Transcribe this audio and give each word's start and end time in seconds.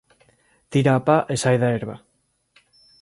Tira 0.75 0.91
a 0.95 1.03
pa, 1.07 1.17
e 1.33 1.35
sae 1.41 1.57
da 1.61 1.69
herba!” 1.73 1.95